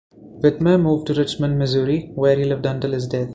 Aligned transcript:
Whitmer 0.41 0.79
moved 0.81 1.05
to 1.05 1.13
Richmond, 1.13 1.59
Missouri, 1.59 2.07
where 2.15 2.35
he 2.35 2.45
lived 2.45 2.65
until 2.65 2.93
his 2.93 3.05
death. 3.07 3.29